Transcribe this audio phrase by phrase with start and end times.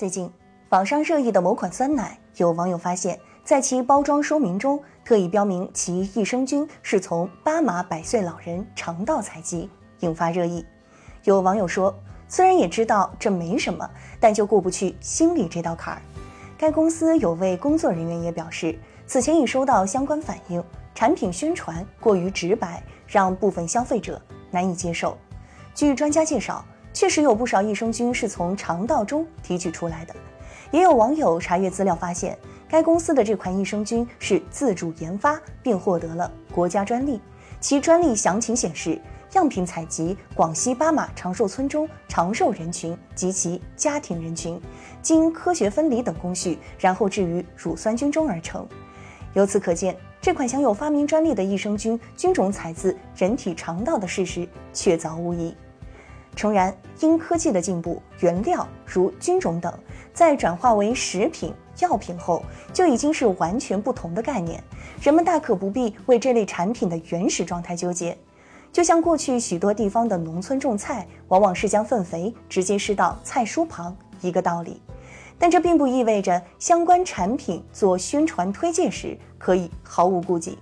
[0.00, 0.32] 最近，
[0.70, 9.68] 网上热议的某款酸奶，有网友发现，在其包装说明中特意标明其益生菌是从巴马百岁老人肠道采集，
[9.98, 10.64] 引发热议。
[11.24, 11.94] 有网友说，
[12.28, 13.86] 虽然也知道这没什么，
[14.18, 16.00] 但就过不去心里这道坎儿。
[16.56, 20.64] 该公司有位工作人员也表示，此前已收到相关反映，
[20.94, 24.18] 产品宣传过于直白，让部分消费者
[24.50, 25.14] 难以接受。
[25.74, 26.64] 据专家介绍。
[26.92, 30.14] 确实有不少益生菌是从肠道中提取出来的，
[30.70, 32.36] 也有网友查阅资料发现，
[32.68, 37.20] 该公司的这款益生菌是自主研发并获得了国家专利。
[37.60, 39.00] 其专利详情显示，
[39.34, 44.60] 样品采集广西巴马长寿村中长寿人群及其家庭人群，
[45.02, 48.66] 经科学分离等工序，然后置于乳酸菌中而成。
[49.34, 55.54] 由此可见，这款享有发明专利的益生菌菌种采自人体肠道的事实确凿无疑。
[56.36, 59.72] 诚然，因科技的进步，原料如菌种等
[60.14, 64.62] 在转化为食品药品后，就已经是完全不同的概念。
[65.02, 68.16] 人们大可不必为这类产品的原始状态纠结。
[68.72, 74.80] 就像过去许多地方的农村种菜，往往是将粪肥直接施到菜蔬旁一个道理。
[75.38, 80.58] 但这并不意味着相关产品做宣传推介时可以毫无顾忌。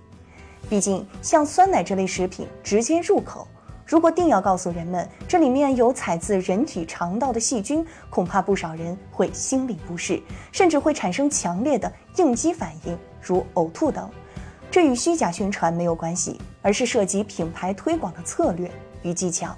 [0.67, 3.47] 毕竟，像酸奶这类食品直接入口。
[3.89, 14.07] 如果定要告诉人们这里面有采自人体肠道的细菌，恐怕不少人会心里不适，甚至会产生强烈的应激反应，如呕吐等。
[14.69, 18.69] 这与虚假宣传没有关系，而是涉及品牌推广的策略
[19.01, 19.57] 与技巧。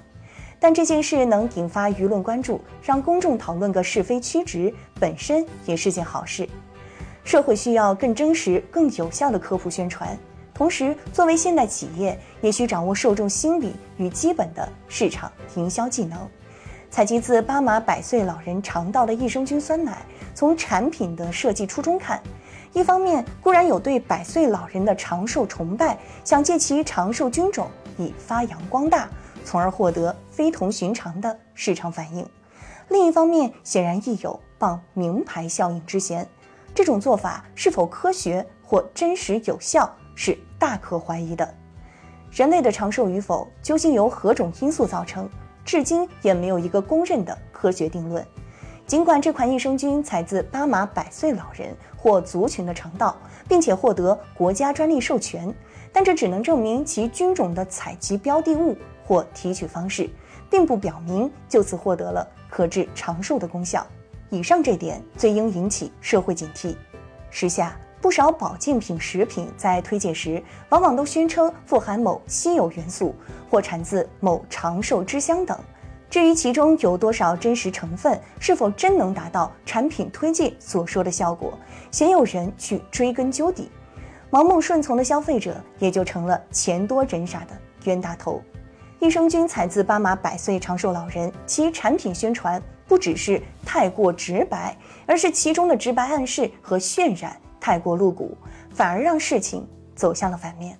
[0.58, 6.48] 但这件事能引发舆论关注，让公众讨论个是非曲直，本身也是件好事。
[7.22, 10.18] 社会需要更真实、更有效的科普宣传。
[10.54, 16.18] 同时，作为现代企业，也需掌握受众心理与基本的市场营销技能。
[16.90, 22.22] 采集自巴马百岁老人肠道的益生菌酸奶，从产品的设计初衷看，
[22.74, 29.08] 一方面固然有对百岁老人的长寿崇拜，想借其长寿菌种以发扬光大，
[29.46, 32.26] 从而获得非同寻常的市场反应；
[32.88, 36.28] 另一方面，显然亦有傍名牌效应之嫌。
[36.74, 39.90] 这种做法是否科学或真实有效？
[40.14, 41.54] 是大可怀疑的。
[42.30, 45.28] 人类的长寿与否究竟由何种因素造成，
[45.64, 48.26] 至今也没有一个公认的科学定论。
[48.86, 53.16] 尽管这款益生菌采自巴马百岁老人或族群的肠道，
[53.48, 55.54] 并且获得国家专利授权，
[55.92, 60.10] 但这只能证明其菌种的采集标的物或提取方式，
[60.50, 63.86] 并不表明就此获得了可致长寿的功效。
[64.30, 66.74] 以上这点最应引起社会警惕。
[67.30, 67.76] 时下。
[68.02, 73.14] 不少保健品食品在推荐时，往往都宣称富含某稀有元素，
[73.48, 75.56] 或产自某长寿之乡等。
[76.10, 81.56] 至于其中有多少真实成分，是否真能达到产品推荐所说的效果，
[81.92, 83.70] 鲜有人去追根究底。
[84.32, 88.42] 盲目顺从的消费者也就成了钱多人傻的冤大头。
[88.98, 94.76] 益生菌采自巴马百岁长寿老人，其产品宣传不只是太过直白，
[95.06, 97.36] 而是其中的直白暗示和渲染。
[97.62, 98.36] 太过露骨，
[98.70, 99.64] 反而让事情
[99.94, 100.76] 走向了反面。